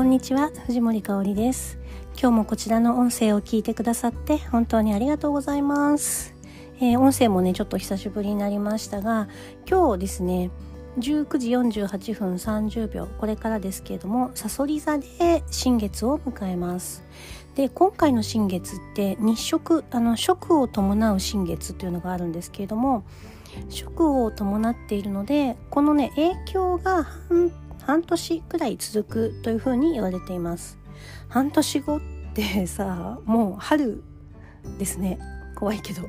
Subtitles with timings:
[0.00, 1.78] こんにちは藤森香里です。
[2.18, 6.34] 今日もこちらの音声を聞いてくださって本当にありがとうございます、
[6.80, 9.28] えー音声もねちょっと久しぶりになりましたが
[9.68, 10.50] 今日ですね
[10.98, 17.04] 19時48分30秒これからですけれどもさそり座で新月を迎えます。
[17.54, 23.04] で今回の新月って日食あの食を伴う新月というのがあるんですけれども
[23.68, 27.52] 食を伴っているのでこのね影響が半
[27.90, 30.78] 半年くらい続くというふうに言われています。
[31.28, 32.00] 半年後っ
[32.34, 34.04] てさもう春
[34.78, 35.18] ですね。
[35.56, 36.02] 怖いけど。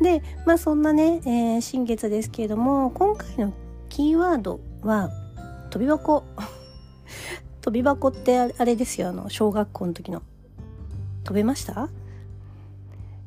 [0.00, 3.52] でまあそんなね、えー新月ですけれども今回の
[3.88, 5.10] キーワードは
[5.70, 6.22] 飛び箱。
[7.60, 10.22] 飛び箱ってあれですよあの小学校の時の。
[11.24, 11.88] 飛べました？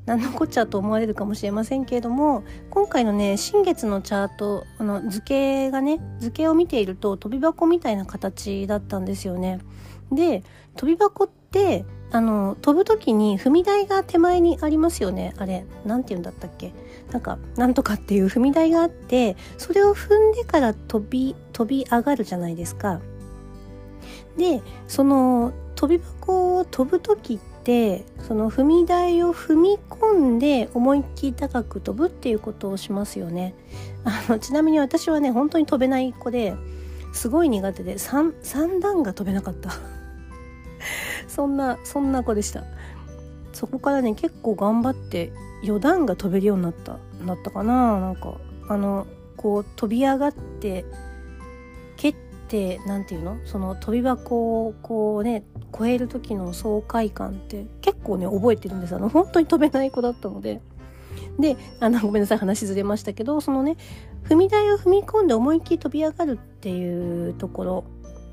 [0.06, 9.60] 何のこっちゃと思われるかもしれませんけれども今回のね新月のチャートあの図形がね図形を見ていると飛び箱みたいな形だったんですよね。
[10.12, 10.44] で
[10.76, 16.74] 飛び箱ってあの飛ぶ時に踏み台が手前にありますよねあれなんて言うんだったっけ？
[17.12, 23.00] なんかなんとかっていう踏み台があってそれを踏んでから飛び飛び上がるじゃないですか。
[24.38, 27.53] でその飛び箱を飛ぶ時って
[28.28, 33.56] その踏み台を踏み込んで思いっきり高く飛ぶっていうことをしますよね。
[34.04, 36.56] あのちなみに私はね本当に飛べない子で
[37.14, 39.72] すごい苦手で 3, 3段が飛べなかった。
[41.28, 42.64] そんなそんな子でした。
[43.54, 45.32] そこからね結構頑張って
[45.64, 48.00] 4段が飛べるようになったなったかな。
[48.00, 48.36] なんか
[48.68, 50.86] あのこう飛び上がって
[51.96, 52.16] 蹴っ
[52.50, 53.38] てなんていうの？
[53.46, 55.44] その飛び箱をこうね
[55.78, 58.96] 超える時の爽快感って結構ね覚えてるんです。
[58.96, 60.62] あの本当に飛べない子だったので。
[61.40, 63.78] であのごめんなさい話ずれましたけどそのね
[64.24, 67.84] 踏み台を踏み込んで思いっきり飛び上がるっていうところ。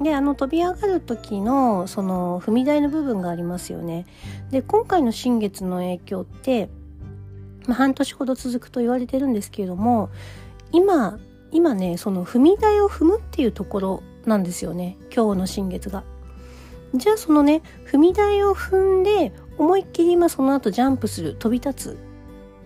[0.03, 4.07] であの飛び上がる時のその踏み台の部分がありますよね。
[4.51, 6.71] で今回の新月の影響って、
[7.67, 10.09] まあ、半年ほど続くと言われてるんですけれども
[10.73, 11.19] 今
[11.53, 14.97] 今ねその踏み台を踏むっていうところなんですよね。
[15.15, 16.03] 今日の新月が。
[16.95, 21.99] じゃあそのね踏み台を踏んで思いっきり今その後ジャンプする飛び立つ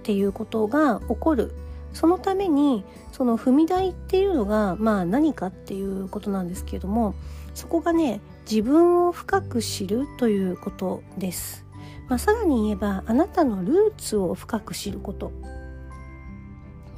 [0.01, 1.53] っていうことが起こる。
[1.93, 7.15] そのためにその踏み台っていうのがまあ何かっていうことなんですけれども
[7.55, 8.21] そこがね
[8.51, 11.65] 自分を深く知るということです、
[12.09, 15.31] まあ、さらに言えばあなたのルーツを深く知ること。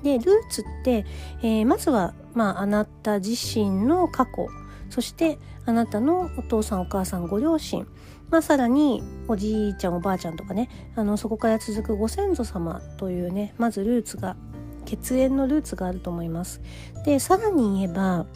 [0.02, 1.04] でルーツって、
[1.42, 4.48] えーまずは、まあ、あなた自身の過去。
[4.90, 7.86] そしてあなたのお父さんお母さんご両親
[8.30, 14.36] まあ、さらにおじいちゃんおばあちゃんとかねあのそこから続くご先祖様というねまずルーツが
[14.84, 16.60] 血縁のルーツがあると思います。
[17.04, 18.26] でさらに言えば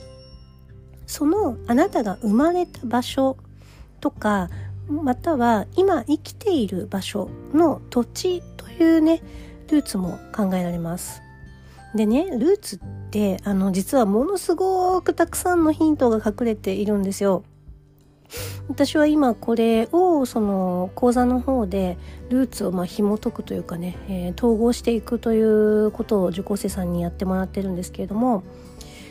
[1.07, 3.37] そのあなたが生まれた場所
[4.01, 4.49] とか
[4.89, 9.23] または今生きている場所の土地というね
[9.71, 11.23] ルーツも考えられます。
[11.95, 12.79] でねルーツっ
[13.11, 17.45] てあの実はものすごくたくさんのヒントが隠れているんですよ。
[18.69, 28.45] 私は今これをその講座の方でルーツをまあ紐解くというかね、えー統合していくということを受講生さんにやってもらってるんですけれども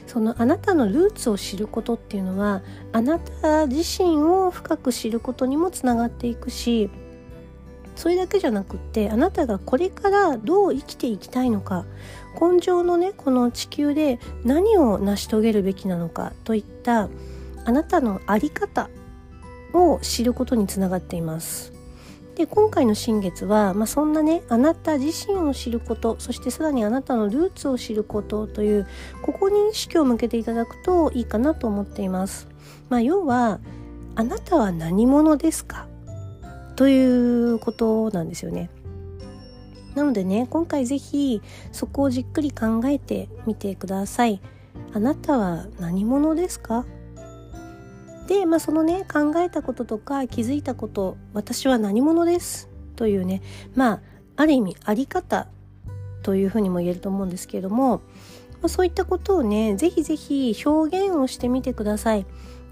[0.08, 2.64] そのあなたのルーツを知ることっていうのは
[2.94, 6.90] あなた自身を深く知ることにもつながっていくし
[8.00, 11.86] それだけじゃなくってあなたがこれからどう生きていきたいのか
[12.40, 17.10] 根性のねこの地球で何を成し遂げるべきなのかといった
[17.66, 18.90] あなたの在り方
[19.74, 21.74] を知ることにつながっています。
[22.36, 28.88] で今回の新月は、まあ、そんなねあなた自身を知ることそしてさらにあなたのルーツを知ることという
[29.22, 32.48] ここに意識を向けていただくといいかなと思っています。
[32.88, 33.60] まあ、要は
[34.16, 35.89] あなたは何者ですか？
[36.80, 38.70] ということなんですよね。
[39.96, 41.42] なのでね今回ぜひ
[41.74, 44.40] そこをじっくり考えてみてください。
[44.94, 46.86] あなたは何者ですか？
[48.28, 52.70] で、まあ、そのね考えたこととか気づいたこと私は何者です？
[52.96, 53.42] というね
[53.76, 54.02] まあ
[54.38, 55.50] ある意味あり方
[56.24, 58.04] というふうにも言えると思うんですけれども、ま
[58.64, 62.26] あ、そういったことをねぜひぜひ表現をしてみてください。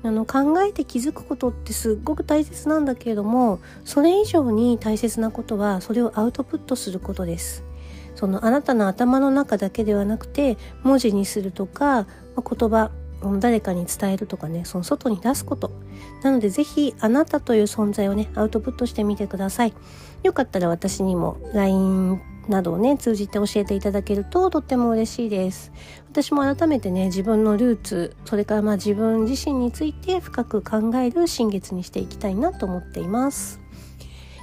[0.04, 7.64] あの考えて気づくことってすっごく大切なんだけれどもそれ以上に大切なことはそれをアウトプットすることです。
[8.16, 12.90] そのあなたの頭の中だけではなくて文字にするとか、言葉
[13.40, 15.72] 誰かに伝えるとかねその外に出すこと
[16.24, 19.74] なのでぜひあなたという存在をねアウトプットしてみてください
[20.24, 25.72] よかったら私にも LINE などをね通じて教えていただけるととっても嬉しいです。
[26.12, 33.60] 私も改めてね自分のルーツそれからまあ自分自身について深く考える新月にしていきたいなと思っています。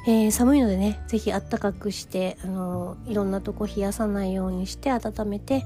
[0.06, 5.64] えー、寒いのでね是非あったかくしてあのいろんなとこ冷やさないようにして温めて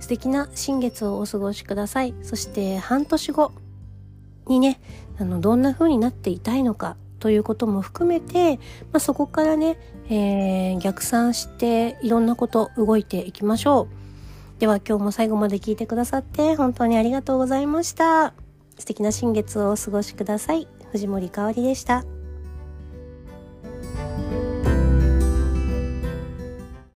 [0.00, 2.14] 素敵な新月をお過ごしください。
[2.22, 3.52] そして半年後
[4.48, 4.80] にね
[5.18, 8.56] あのどんな風になっていたいのかということも含めて、
[8.92, 9.78] まあ、そこからね、
[10.10, 13.88] えー、逆算していろんなこと動いていきましょ
[14.58, 14.60] う。
[14.60, 18.34] では今日も最後まで聞いてくださって本当にありがとうございました。
[18.78, 20.68] 素敵な新月をお過ごしください。
[20.92, 22.04] 藤森かおりでした。